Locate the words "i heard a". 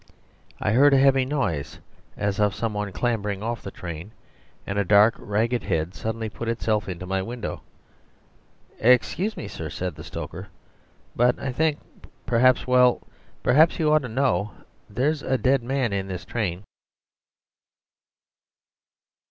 0.59-0.97